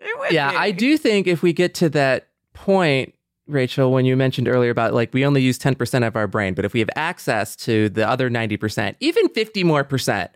It 0.00 0.18
would 0.18 0.32
yeah, 0.32 0.52
be. 0.52 0.56
I 0.56 0.70
do 0.70 0.96
think 0.96 1.26
if 1.26 1.42
we 1.42 1.52
get 1.52 1.74
to 1.74 1.88
that 1.90 2.27
point, 2.58 3.14
Rachel, 3.46 3.92
when 3.92 4.04
you 4.04 4.16
mentioned 4.16 4.48
earlier 4.48 4.70
about 4.70 4.94
like 4.94 5.12
we 5.14 5.24
only 5.24 5.42
use 5.42 5.58
10% 5.58 6.06
of 6.06 6.16
our 6.16 6.26
brain, 6.26 6.54
but 6.54 6.64
if 6.64 6.72
we 6.72 6.80
have 6.80 6.90
access 6.96 7.56
to 7.56 7.88
the 7.88 8.08
other 8.08 8.28
90%, 8.28 8.94
even 9.00 9.28
50 9.30 9.64
more 9.64 9.84
percent, 9.84 10.30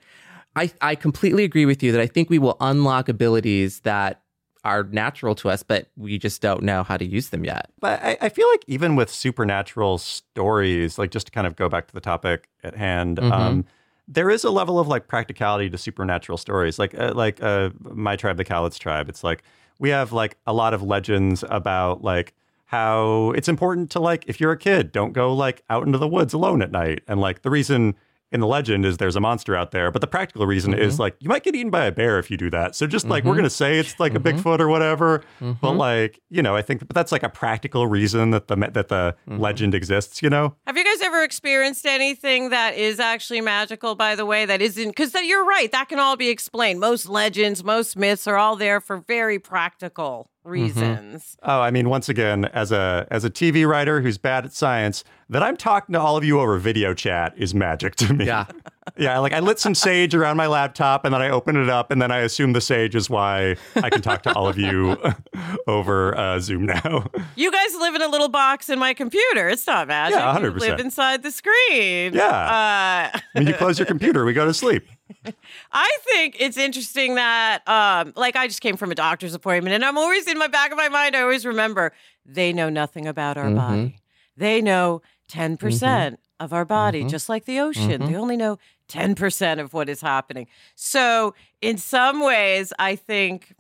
I, 0.57 0.71
I 0.81 0.95
completely 0.95 1.45
agree 1.45 1.67
with 1.67 1.83
you 1.83 1.93
that 1.93 2.00
I 2.00 2.07
think 2.07 2.31
we 2.31 2.38
will 2.38 2.57
unlock 2.61 3.09
abilities 3.09 3.81
that 3.81 4.23
are 4.64 4.85
natural 4.85 5.35
to 5.35 5.50
us, 5.50 5.62
but 5.62 5.88
we 5.97 6.19
just 6.19 6.41
don't 6.41 6.62
know 6.62 6.85
how 6.85 6.97
to 6.97 7.05
use 7.05 7.31
them 7.31 7.45
yet. 7.45 7.71
But 7.81 8.02
I, 8.02 8.17
I 8.21 8.29
feel 8.29 8.49
like 8.50 8.62
even 8.67 8.95
with 8.95 9.11
supernatural 9.11 9.99
stories, 9.99 10.99
like 10.99 11.11
just 11.11 11.26
to 11.26 11.33
kind 11.33 11.47
of 11.47 11.57
go 11.57 11.69
back 11.69 11.88
to 11.88 11.95
the 11.95 12.00
topic 12.00 12.49
at 12.62 12.76
hand, 12.76 13.19
um, 13.19 13.64
there 14.07 14.31
is 14.31 14.45
a 14.45 14.50
level 14.50 14.79
of 14.79 14.87
like 14.87 15.09
practicality 15.09 15.69
to 15.71 15.79
supernatural 15.79 16.38
stories. 16.38 16.79
Like 16.79 16.97
uh, 16.99 17.12
like 17.14 17.43
uh, 17.43 17.71
my 17.81 18.14
tribe, 18.14 18.37
the 18.37 18.45
Cowlitz 18.45 18.79
tribe, 18.79 19.09
it's 19.09 19.25
like 19.25 19.43
we 19.83 19.91
have 19.91 20.12
like 20.12 20.39
a 20.47 20.53
lot 20.53 20.73
of 20.73 20.83
legends 20.83 21.45
about 21.51 22.03
like 22.03 22.33
how 22.67 23.33
it's 23.33 23.49
important 23.49 23.91
to 23.91 24.01
like 24.01 24.25
if 24.29 24.41
you're 24.41 24.53
a 24.53 24.57
kid, 24.57 24.93
don't 24.93 25.12
go 25.12 25.35
like 25.35 25.62
out 25.69 25.85
into 25.85 25.99
the 25.99 26.07
woods 26.07 26.33
alone 26.33 26.62
at 26.62 26.71
night. 26.71 27.01
And 27.09 27.21
like 27.21 27.43
the 27.43 27.51
reason 27.51 27.97
in 28.31 28.39
the 28.39 28.47
legend 28.47 28.87
is 28.87 28.97
there's 28.97 29.17
a 29.17 29.21
monster 29.21 29.57
out 29.57 29.73
there, 29.73 29.91
but 29.91 30.01
the 30.01 30.07
practical 30.07 30.47
reason 30.47 30.73
is 30.73 30.95
mm-hmm. 30.95 31.03
like 31.03 31.17
you 31.19 31.29
might 31.29 31.43
get 31.43 31.57
eaten 31.57 31.71
by 31.71 31.85
a 31.85 31.93
bear 31.93 32.21
if 32.21 32.31
you 32.31 32.37
do 32.37 32.49
that. 32.51 32.77
So 32.77 32.87
just 32.87 33.09
like 33.09 33.25
we're 33.25 33.33
mm-hmm. 33.33 33.41
gonna 33.41 33.51
say 33.51 33.81
it's 33.81 33.99
like 33.99 34.15
a 34.15 34.21
mm-hmm. 34.21 34.39
Bigfoot 34.39 34.61
or 34.61 34.69
whatever, 34.69 35.23
but 35.61 35.73
like 35.73 36.21
you 36.31 36.43
know, 36.43 36.55
I 36.55 36.62
think 36.62 36.87
but 36.87 36.95
that's 36.95 37.11
like 37.11 37.25
a 37.25 37.29
practical 37.29 37.89
reason 37.89 38.31
that 38.31 38.47
the 38.47 38.55
that 38.55 38.87
the 38.87 39.17
legend 39.27 39.75
exists. 39.75 40.23
You 40.23 40.31
know, 40.31 40.55
Have 40.65 40.79
you 40.79 40.85
guys 40.85 40.92
ever 41.12 41.23
experienced 41.23 41.85
anything 41.85 42.49
that 42.49 42.75
is 42.75 42.99
actually 42.99 43.42
magical, 43.42 43.95
by 43.95 44.14
the 44.14 44.25
way, 44.25 44.47
that 44.47 44.62
isn't? 44.62 44.88
Because 44.88 45.12
you're 45.14 45.45
right, 45.45 45.71
that 45.71 45.90
can 45.90 45.99
all 45.99 46.16
be 46.16 46.31
explained. 46.31 46.81
Most 46.81 47.07
legends, 47.07 47.62
most 47.62 47.99
myths 47.99 48.26
are 48.26 48.38
all 48.38 48.57
there 48.57 48.81
for 48.81 48.97
very 48.97 49.38
practical 49.38 50.31
mm-hmm. 50.40 50.50
reasons. 50.50 51.37
Oh, 51.42 51.61
I 51.61 51.71
mean, 51.71 51.90
once 51.90 52.09
again, 52.09 52.47
as 52.47 52.73
a 52.73 53.07
as 53.11 53.25
a 53.25 53.31
TV 53.31 53.69
writer 53.69 54.00
who's 54.00 54.16
bad 54.16 54.47
at 54.47 54.54
science, 54.54 55.04
that 55.28 55.42
I'm 55.42 55.59
talking 55.59 55.92
to 55.92 56.00
all 56.00 56.16
of 56.16 56.25
you 56.25 56.40
over 56.40 56.57
video 56.57 56.95
chat 56.95 57.35
is 57.37 57.54
magic 57.54 57.95
to 57.97 58.14
me. 58.14 58.25
Yeah. 58.25 58.47
yeah. 58.97 59.19
Like 59.19 59.33
I 59.33 59.41
lit 59.41 59.59
some 59.59 59.75
sage 59.75 60.15
around 60.15 60.37
my 60.37 60.47
laptop, 60.47 61.05
and 61.05 61.15
then 61.15 61.23
I 61.23 61.31
open 61.31 61.57
it 61.57 61.69
up, 61.69 61.91
and 61.91 62.01
then 62.01 62.11
I 62.11 62.19
assume 62.19 62.53
the 62.53 62.61
sage 62.61 62.95
is 62.95 63.09
why 63.09 63.57
I 63.77 63.91
can 63.91 64.03
talk 64.03 64.23
to 64.23 64.35
all 64.35 64.49
of 64.49 64.59
you 64.59 64.97
over 65.67 66.17
uh, 66.17 66.39
Zoom 66.41 66.67
now. 66.67 67.07
You 67.37 67.51
guys 67.51 67.75
live 67.79 67.95
in 67.95 68.03
a 68.03 68.09
little 68.09 68.29
box 68.29 68.69
in 68.69 68.79
my 68.79 68.95
computer. 68.95 69.49
It's 69.49 69.67
not 69.67 69.89
magic. 69.89 70.19
Yeah, 70.19 70.39
100%. 70.39 70.61
live 70.61 70.81
inside 70.81 71.23
the 71.23 71.31
screen. 71.31 72.15
Yeah. 72.15 73.11
Uh, 73.15 73.19
when 73.33 73.47
you 73.47 73.55
close 73.55 73.79
your 73.79 73.87
computer, 73.87 74.25
we 74.25 74.33
go 74.33 74.45
to 74.45 74.55
sleep. 74.55 74.87
I 75.73 75.99
think 76.05 76.37
it's 76.41 76.57
interesting 76.57 77.15
that, 77.17 77.67
um, 77.69 78.12
like, 78.17 78.37
I 78.37 78.47
just 78.49 78.61
came 78.61 78.77
from 78.77 78.91
a 78.91 78.95
doctor's 78.95 79.35
appointment, 79.35 79.75
and 79.75 79.85
I'm 79.85 79.99
always 79.99 80.27
in 80.27 80.39
my 80.39 80.47
back 80.47 80.71
of 80.73 80.77
my 80.77 80.89
mind. 80.89 81.15
I 81.15 81.21
always 81.23 81.47
remember 81.47 81.93
they 82.25 82.53
know 82.53 82.69
nothing 82.69 83.07
about 83.07 83.37
our 83.37 83.51
body. 83.51 83.99
They 84.37 84.62
know 84.62 85.03
10% 85.31 86.17
of 86.43 86.53
our 86.53 86.65
body, 86.65 87.01
mm-hmm. 87.01 87.09
just 87.09 87.29
like 87.29 87.45
the 87.45 87.61
ocean. 87.61 87.89
They 87.89 87.99
mm-hmm. 87.99 88.17
only 88.17 88.37
know 88.37 88.59
10% 88.89 89.61
of 89.61 89.73
what 89.73 89.89
is 89.89 90.01
happening. 90.01 90.49
So, 90.75 91.35
in 91.61 91.79
some 91.79 92.21
ways, 92.21 92.73
I 92.79 92.97
think 92.97 93.55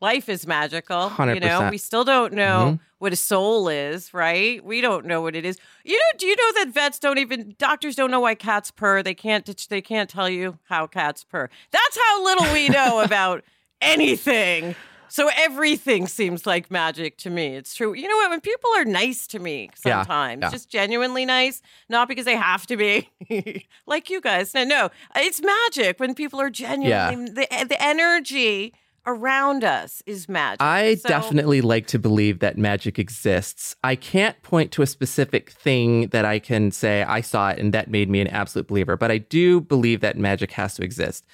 life 0.00 0.28
is 0.28 0.46
magical. 0.46 1.12
You 1.18 1.40
know, 1.40 1.68
we 1.70 1.78
still 1.78 2.04
don't 2.04 2.32
know 2.32 2.72
mm-hmm. 2.72 2.82
what 2.98 3.12
a 3.12 3.16
soul 3.16 3.68
is, 3.68 4.12
right? 4.12 4.62
We 4.64 4.80
don't 4.80 5.06
know 5.06 5.22
what 5.22 5.36
it 5.36 5.44
is. 5.44 5.58
You 5.84 5.96
know, 5.96 6.18
do 6.18 6.26
you 6.26 6.34
know 6.36 6.64
that 6.64 6.74
vets 6.74 6.98
don't 6.98 7.18
even 7.18 7.54
doctors 7.58 7.94
don't 7.94 8.10
know 8.10 8.20
why 8.20 8.34
cats 8.34 8.72
purr? 8.72 9.02
They 9.02 9.14
can't 9.14 9.66
they 9.68 9.80
can't 9.80 10.10
tell 10.10 10.28
you 10.28 10.58
how 10.64 10.88
cats 10.88 11.24
purr. 11.24 11.48
That's 11.70 11.98
how 11.98 12.24
little 12.24 12.52
we 12.52 12.68
know 12.68 13.00
about 13.04 13.44
anything. 13.80 14.74
So 15.08 15.30
everything 15.36 16.06
seems 16.06 16.46
like 16.46 16.70
magic 16.70 17.16
to 17.18 17.30
me. 17.30 17.48
It's 17.56 17.74
true. 17.74 17.94
You 17.94 18.08
know 18.08 18.16
what? 18.16 18.30
When 18.30 18.40
people 18.40 18.70
are 18.76 18.84
nice 18.84 19.26
to 19.28 19.38
me 19.38 19.70
sometimes, 19.74 20.42
yeah. 20.42 20.50
just 20.50 20.68
genuinely 20.68 21.24
nice, 21.24 21.62
not 21.88 22.08
because 22.08 22.24
they 22.24 22.36
have 22.36 22.66
to 22.66 22.76
be, 22.76 23.08
like 23.86 24.10
you 24.10 24.20
guys. 24.20 24.54
No, 24.54 24.64
no, 24.64 24.90
it's 25.14 25.40
magic 25.42 26.00
when 26.00 26.14
people 26.14 26.40
are 26.40 26.50
genuinely 26.50 27.30
the 27.30 27.52
eh, 27.52 27.64
the 27.64 27.82
energy 27.82 28.74
around 29.06 29.62
us 29.62 30.02
is 30.04 30.28
magic. 30.28 30.60
I 30.60 30.96
So- 30.96 31.08
definitely 31.08 31.60
like 31.60 31.86
to 31.88 31.98
believe 31.98 32.40
that 32.40 32.58
magic 32.58 32.98
exists. 32.98 33.76
I 33.84 33.94
can't 33.94 34.40
point 34.42 34.72
to 34.72 34.82
a 34.82 34.86
specific 34.86 35.50
thing 35.50 36.08
that 36.08 36.24
I 36.24 36.38
can 36.40 36.72
say 36.72 37.04
I 37.04 37.20
saw 37.20 37.50
it 37.50 37.58
and 37.58 37.72
that 37.72 37.88
made 37.88 38.10
me 38.10 38.20
an 38.20 38.26
absolute 38.26 38.66
believer, 38.66 38.96
but 38.96 39.10
I 39.12 39.18
do 39.18 39.60
believe 39.60 40.00
that 40.00 40.18
magic 40.18 40.52
has 40.52 40.74
to 40.74 40.82
exist. 40.82 41.24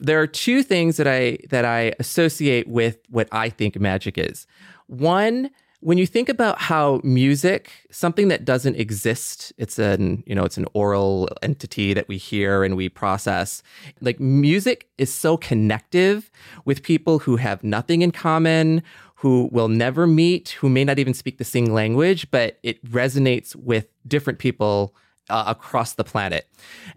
There 0.00 0.20
are 0.20 0.26
two 0.26 0.62
things 0.62 0.96
that 0.96 1.06
I 1.06 1.38
that 1.50 1.64
I 1.64 1.92
associate 1.98 2.68
with 2.68 2.98
what 3.08 3.28
I 3.32 3.48
think 3.48 3.78
magic 3.78 4.18
is. 4.18 4.46
One, 4.86 5.50
when 5.84 5.98
you 5.98 6.06
think 6.06 6.30
about 6.30 6.62
how 6.62 7.02
music, 7.04 7.70
something 7.90 8.28
that 8.28 8.46
doesn't 8.46 8.76
exist, 8.76 9.52
it's 9.58 9.78
an, 9.78 10.24
you 10.26 10.34
know, 10.34 10.44
it's 10.44 10.56
an 10.56 10.66
oral 10.72 11.28
entity 11.42 11.92
that 11.92 12.08
we 12.08 12.16
hear 12.16 12.64
and 12.64 12.74
we 12.74 12.88
process. 12.88 13.62
Like 14.00 14.18
music 14.18 14.88
is 14.96 15.12
so 15.12 15.36
connective 15.36 16.30
with 16.64 16.82
people 16.82 17.18
who 17.18 17.36
have 17.36 17.62
nothing 17.62 18.00
in 18.00 18.12
common, 18.12 18.82
who 19.16 19.50
will 19.52 19.68
never 19.68 20.06
meet, 20.06 20.50
who 20.60 20.70
may 20.70 20.84
not 20.84 20.98
even 20.98 21.12
speak 21.12 21.36
the 21.36 21.44
same 21.44 21.66
language, 21.66 22.30
but 22.30 22.58
it 22.62 22.82
resonates 22.86 23.54
with 23.54 23.86
different 24.06 24.38
people 24.38 24.94
uh, 25.28 25.44
across 25.46 25.92
the 25.92 26.04
planet. 26.04 26.48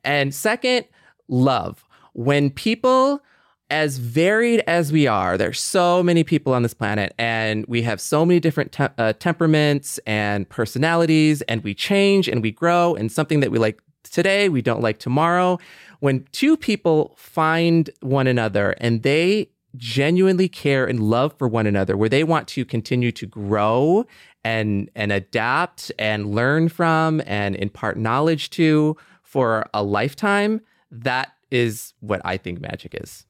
And 0.05 0.33
second, 0.33 0.85
love. 1.27 1.83
When 2.17 2.49
people 2.49 3.21
as 3.69 3.99
varied 3.99 4.63
as 4.65 4.91
we 4.91 5.05
are, 5.05 5.37
there's 5.37 5.59
so 5.59 6.01
many 6.01 6.23
people 6.23 6.51
on 6.51 6.63
this 6.63 6.73
planet, 6.73 7.13
and 7.19 7.63
we 7.67 7.83
have 7.83 8.01
so 8.01 8.25
many 8.25 8.39
different 8.39 8.71
te- 8.71 8.87
uh, 8.97 9.13
temperaments 9.13 9.99
and 10.07 10.49
personalities, 10.49 11.43
and 11.43 11.63
we 11.63 11.75
change 11.75 12.27
and 12.27 12.41
we 12.41 12.49
grow, 12.49 12.95
and 12.95 13.11
something 13.11 13.39
that 13.41 13.51
we 13.51 13.59
like 13.59 13.79
today, 14.01 14.49
we 14.49 14.63
don't 14.63 14.81
like 14.81 14.97
tomorrow. 14.97 15.59
When 15.99 16.25
two 16.31 16.57
people 16.57 17.13
find 17.19 17.87
one 17.99 18.25
another 18.25 18.71
and 18.79 19.03
they 19.03 19.51
genuinely 19.75 20.49
care 20.49 20.87
and 20.87 20.99
love 20.99 21.35
for 21.37 21.47
one 21.47 21.67
another, 21.67 21.95
where 21.95 22.09
they 22.09 22.23
want 22.23 22.47
to 22.47 22.65
continue 22.65 23.11
to 23.11 23.27
grow 23.27 24.05
and 24.43 24.89
and 24.95 25.11
adapt 25.11 25.91
and 25.99 26.33
learn 26.33 26.69
from 26.69 27.21
and 27.27 27.55
impart 27.55 27.95
knowledge 27.95 28.49
to 28.51 28.97
for 29.21 29.69
a 29.71 29.83
lifetime, 29.83 30.61
that 30.89 31.33
is 31.51 31.93
what 31.99 32.21
I 32.23 32.37
think 32.37 32.59
magic 32.59 32.95
is. 32.95 33.25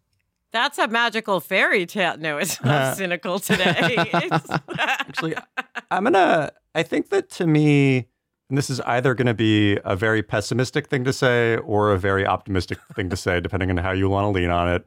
That's 0.52 0.78
a 0.78 0.88
magical 0.88 1.40
fairy 1.40 1.86
tale. 1.86 2.18
No, 2.18 2.38
it's 2.38 2.64
not 2.64 2.98
cynical 2.98 3.40
today. 3.40 3.96
It's- 3.98 4.60
Actually, 4.80 5.36
I'm 5.92 6.04
gonna. 6.04 6.52
I 6.74 6.84
think 6.84 7.10
that 7.10 7.30
to 7.32 7.48
me, 7.48 8.08
and 8.50 8.58
this 8.58 8.70
is 8.70 8.80
either 8.82 9.14
going 9.14 9.28
to 9.28 9.34
be 9.34 9.80
a 9.84 9.96
very 9.96 10.24
pessimistic 10.24 10.88
thing 10.88 11.04
to 11.04 11.14
say 11.14 11.58
or 11.58 11.92
a 11.92 11.98
very 11.98 12.26
optimistic 12.26 12.80
thing 12.96 13.10
to 13.10 13.18
say, 13.18 13.40
depending 13.40 13.70
on 13.72 13.78
how 13.78 13.92
you 13.92 14.10
want 14.10 14.26
to 14.26 14.30
lean 14.30 14.52
on 14.52 14.70
it. 14.70 14.86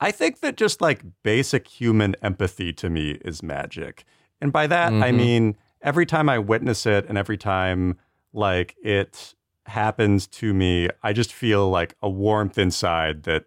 I 0.00 0.10
think 0.10 0.40
that 0.40 0.56
just 0.56 0.80
like 0.80 1.02
basic 1.22 1.68
human 1.68 2.16
empathy 2.22 2.72
to 2.74 2.90
me 2.90 3.12
is 3.24 3.42
magic. 3.42 4.04
And 4.40 4.52
by 4.52 4.66
that, 4.66 4.92
I 4.92 5.08
mm-hmm. 5.08 5.16
mean, 5.16 5.56
every 5.82 6.04
time 6.04 6.28
I 6.28 6.38
witness 6.38 6.84
it 6.84 7.06
and 7.08 7.16
every 7.16 7.38
time 7.38 7.98
like 8.32 8.76
it 8.82 9.34
happens 9.68 10.26
to 10.28 10.52
me, 10.54 10.88
I 11.02 11.12
just 11.12 11.32
feel 11.32 11.68
like 11.68 11.94
a 12.02 12.08
warmth 12.08 12.58
inside 12.58 13.24
that, 13.24 13.44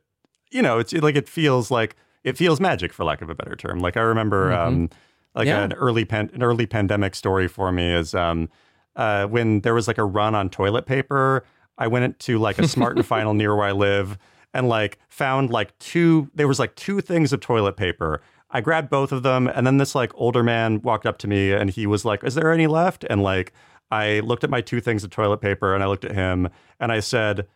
you 0.51 0.61
know, 0.61 0.79
it's 0.79 0.93
like 0.93 1.15
it 1.15 1.27
feels 1.29 1.69
like 1.71 1.95
it 2.23 2.37
feels 2.37 2.59
magic 2.59 2.91
for 2.93 3.03
lack 3.05 3.21
of 3.21 3.29
a 3.29 3.35
better 3.35 3.55
term. 3.55 3.79
Like 3.79 3.95
I 3.97 4.01
remember, 4.01 4.51
um, 4.51 4.89
like 5.35 5.47
Yeah. 5.47 5.63
an 5.63 5.73
early 5.73 6.05
pan- 6.05 6.31
an 6.33 6.43
early 6.43 6.65
pandemic 6.65 7.15
story 7.15 7.47
for 7.47 7.71
me 7.71 7.93
is 7.93 8.13
um, 8.13 8.49
uh, 8.95 9.25
when 9.27 9.61
there 9.61 9.73
was 9.73 9.87
like 9.87 9.97
a 9.97 10.03
run 10.05 10.35
on 10.35 10.49
toilet 10.49 10.85
paper. 10.85 11.45
I 11.77 11.87
went 11.87 12.19
to 12.19 12.37
like 12.39 12.59
a 12.59 12.67
Smart 12.67 12.97
and 12.97 13.05
Final 13.05 13.33
near 13.33 13.55
where 13.55 13.67
I 13.67 13.71
live 13.71 14.17
and 14.53 14.67
like 14.67 14.99
found 15.07 15.49
like 15.49 15.77
two. 15.79 16.29
There 16.35 16.47
was 16.47 16.59
like 16.59 16.75
two 16.75 16.99
things 16.99 17.31
of 17.31 17.39
toilet 17.39 17.77
paper. 17.77 18.21
I 18.51 18.59
grabbed 18.61 18.89
both 18.89 19.11
of 19.11 19.21
them, 19.23 19.47
and 19.47 19.65
then 19.65 19.77
this 19.77 19.93
like 19.95 20.11
older 20.15 20.43
man 20.43 20.81
walked 20.81 21.05
up 21.05 21.19
to 21.19 21.27
me 21.27 21.53
and 21.53 21.69
he 21.69 21.85
was 21.87 22.03
like, 22.03 22.23
"Is 22.23 22.35
there 22.35 22.51
any 22.51 22.67
left?" 22.67 23.05
And 23.09 23.21
like 23.23 23.53
I 23.91 24.19
looked 24.19 24.43
at 24.43 24.49
my 24.49 24.61
two 24.61 24.81
things 24.81 25.03
of 25.03 25.09
toilet 25.09 25.41
paper 25.41 25.73
and 25.73 25.83
I 25.83 25.87
looked 25.87 26.05
at 26.05 26.13
him 26.13 26.49
and 26.79 26.91
I 26.91 26.99
said, 26.99 27.47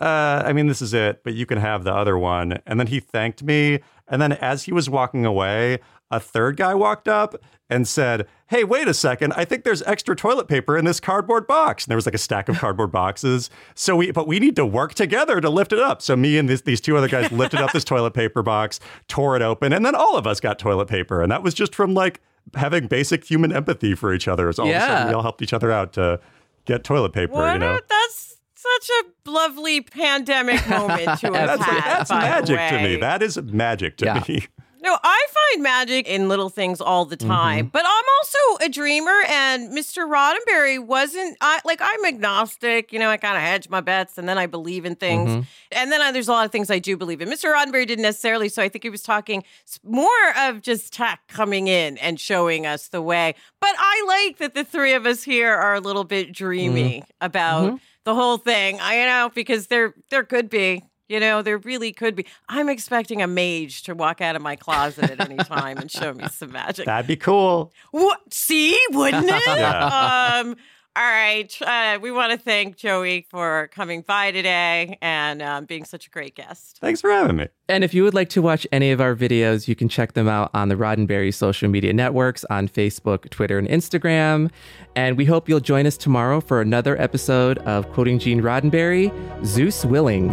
uh, 0.00 0.42
I 0.44 0.52
mean, 0.52 0.66
this 0.66 0.82
is 0.82 0.92
it, 0.92 1.22
but 1.22 1.34
you 1.34 1.46
can 1.46 1.58
have 1.58 1.84
the 1.84 1.94
other 1.94 2.18
one. 2.18 2.58
And 2.66 2.80
then 2.80 2.88
he 2.88 3.00
thanked 3.00 3.42
me. 3.42 3.80
And 4.08 4.20
then 4.20 4.32
as 4.32 4.64
he 4.64 4.72
was 4.72 4.90
walking 4.90 5.24
away, 5.24 5.78
a 6.10 6.20
third 6.20 6.56
guy 6.56 6.74
walked 6.74 7.08
up 7.08 7.34
and 7.70 7.88
said, 7.88 8.26
Hey, 8.48 8.62
wait 8.62 8.86
a 8.86 8.94
second. 8.94 9.32
I 9.32 9.44
think 9.44 9.64
there's 9.64 9.82
extra 9.82 10.14
toilet 10.14 10.46
paper 10.46 10.76
in 10.76 10.84
this 10.84 11.00
cardboard 11.00 11.46
box. 11.46 11.84
And 11.84 11.90
there 11.90 11.96
was 11.96 12.06
like 12.06 12.14
a 12.14 12.18
stack 12.18 12.48
of 12.48 12.58
cardboard 12.58 12.92
boxes. 12.92 13.50
So 13.74 13.96
we, 13.96 14.10
but 14.10 14.28
we 14.28 14.38
need 14.38 14.56
to 14.56 14.66
work 14.66 14.94
together 14.94 15.40
to 15.40 15.48
lift 15.48 15.72
it 15.72 15.78
up. 15.78 16.02
So 16.02 16.14
me 16.14 16.38
and 16.38 16.48
this, 16.48 16.60
these 16.60 16.80
two 16.80 16.96
other 16.96 17.08
guys 17.08 17.32
lifted 17.32 17.60
up 17.60 17.72
this 17.72 17.84
toilet 17.94 18.12
paper 18.12 18.42
box, 18.42 18.80
tore 19.08 19.34
it 19.36 19.42
open, 19.42 19.72
and 19.72 19.84
then 19.84 19.94
all 19.94 20.16
of 20.16 20.26
us 20.26 20.40
got 20.40 20.58
toilet 20.58 20.86
paper. 20.86 21.22
And 21.22 21.32
that 21.32 21.42
was 21.42 21.54
just 21.54 21.74
from 21.74 21.94
like 21.94 22.20
having 22.54 22.86
basic 22.86 23.24
human 23.24 23.52
empathy 23.52 23.94
for 23.94 24.12
each 24.14 24.28
other. 24.28 24.52
So 24.52 24.62
all 24.64 24.68
of 24.70 24.74
a 24.76 24.80
sudden 24.80 25.08
we 25.08 25.14
all 25.14 25.22
helped 25.22 25.42
each 25.42 25.52
other 25.52 25.70
out 25.72 25.92
to 25.94 26.20
get 26.66 26.84
toilet 26.84 27.12
paper, 27.12 27.32
What 27.32 27.54
you 27.54 27.58
know? 27.60 27.76
a- 27.76 27.80
that's 27.88 28.36
such 28.56 28.90
a 28.90 29.30
lovely 29.30 29.80
pandemic 29.82 30.66
moment 30.68 31.02
to 31.02 31.26
have 31.32 31.32
That's, 31.32 31.64
had. 31.64 31.84
that's 31.84 32.10
by 32.10 32.20
the 32.20 32.26
magic 32.26 32.58
to 32.70 32.82
me. 32.88 32.96
That 32.96 33.22
is 33.22 33.40
magic 33.42 33.96
to 33.98 34.04
Yeah. 34.06 34.24
me. 34.28 34.46
No, 34.84 34.96
I 35.02 35.26
find 35.52 35.62
magic 35.62 36.06
in 36.06 36.28
little 36.28 36.48
things 36.50 36.80
all 36.80 37.04
the 37.06 37.16
Mm-hmm. 37.16 37.28
time. 37.28 37.66
But 37.72 37.84
I'm 37.86 38.04
also 38.18 38.64
a 38.66 38.68
dreamer, 38.68 39.18
and 39.28 39.70
Mr. 39.72 40.06
Roddenberry 40.08 40.78
wasn't. 40.84 41.36
I 41.40 41.60
like 41.64 41.80
I'm 41.82 42.04
agnostic. 42.04 42.92
You 42.92 42.98
know, 42.98 43.08
I 43.08 43.16
kind 43.16 43.36
of 43.36 43.42
hedge 43.42 43.68
my 43.68 43.80
bets, 43.80 44.18
and 44.18 44.28
then 44.28 44.36
I 44.38 44.46
believe 44.46 44.84
in 44.84 44.94
things, 44.94 45.30
Mm-hmm. 45.30 45.40
and 45.72 45.90
then 45.90 46.02
I, 46.02 46.12
there's 46.12 46.28
a 46.28 46.32
lot 46.32 46.44
of 46.44 46.52
things 46.52 46.70
I 46.70 46.78
do 46.78 46.96
believe 46.96 47.20
in. 47.22 47.28
Mr. 47.28 47.52
Roddenberry 47.54 47.86
didn't 47.86 48.02
necessarily, 48.02 48.48
so 48.48 48.62
I 48.62 48.68
think 48.68 48.82
he 48.84 48.90
was 48.90 49.02
talking 49.02 49.42
more 49.82 50.08
of 50.38 50.60
just 50.60 50.92
tech 50.92 51.20
coming 51.28 51.66
in 51.68 51.96
and 51.98 52.20
showing 52.20 52.66
us 52.66 52.88
the 52.88 53.00
way. 53.02 53.34
But 53.60 53.74
I 53.78 54.04
like 54.28 54.38
that 54.38 54.54
the 54.54 54.64
three 54.64 54.92
of 54.94 55.06
us 55.06 55.22
here 55.22 55.52
are 55.54 55.74
a 55.74 55.80
little 55.80 56.04
bit 56.04 56.32
dreamy 56.32 57.00
Mm-hmm. 57.00 57.10
about 57.24 57.80
the 58.04 58.14
whole 58.14 58.36
thing. 58.36 58.78
I 58.80 59.00
you 59.00 59.06
know 59.06 59.30
because 59.34 59.68
there 59.68 59.94
there 60.10 60.24
could 60.24 60.50
be 60.50 60.82
You 61.08 61.20
know, 61.20 61.42
there 61.42 61.58
really 61.58 61.92
could 61.92 62.14
be. 62.16 62.26
I'm 62.48 62.68
expecting 62.68 63.20
a 63.20 63.26
mage 63.26 63.82
to 63.84 63.94
walk 63.94 64.20
out 64.20 64.36
of 64.36 64.42
my 64.42 64.56
closet 64.56 65.10
at 65.10 65.20
any 65.20 65.36
time 65.36 65.78
and 65.78 65.90
show 65.90 66.14
me 66.14 66.26
some 66.28 66.52
magic. 66.52 66.86
That'd 66.86 67.06
be 67.06 67.16
cool. 67.16 67.72
What? 67.90 68.20
See, 68.32 68.78
wouldn't 68.90 69.24
it? 69.28 69.42
Yeah. 69.46 70.40
Um, 70.44 70.56
all 70.96 71.02
right. 71.02 71.58
Uh, 71.60 71.98
we 72.00 72.12
want 72.12 72.30
to 72.30 72.38
thank 72.38 72.76
Joey 72.76 73.26
for 73.28 73.68
coming 73.72 74.02
by 74.02 74.30
today 74.30 74.96
and 75.02 75.42
um, 75.42 75.64
being 75.64 75.84
such 75.84 76.06
a 76.06 76.10
great 76.10 76.36
guest. 76.36 76.78
Thanks 76.80 77.00
for 77.00 77.10
having 77.10 77.34
me. 77.34 77.48
And 77.68 77.82
if 77.82 77.94
you 77.94 78.04
would 78.04 78.14
like 78.14 78.28
to 78.30 78.40
watch 78.40 78.64
any 78.70 78.92
of 78.92 79.00
our 79.00 79.16
videos, 79.16 79.66
you 79.66 79.74
can 79.74 79.88
check 79.88 80.12
them 80.12 80.28
out 80.28 80.52
on 80.54 80.68
the 80.68 80.76
Roddenberry 80.76 81.34
social 81.34 81.68
media 81.68 81.92
networks 81.92 82.44
on 82.44 82.68
Facebook, 82.68 83.28
Twitter, 83.30 83.58
and 83.58 83.66
Instagram. 83.66 84.50
And 84.94 85.16
we 85.16 85.24
hope 85.24 85.48
you'll 85.48 85.58
join 85.58 85.84
us 85.84 85.96
tomorrow 85.96 86.40
for 86.40 86.60
another 86.60 86.96
episode 87.02 87.58
of 87.58 87.90
Quoting 87.92 88.20
Gene 88.20 88.40
Roddenberry, 88.40 89.10
Zeus 89.44 89.84
Willing. 89.84 90.32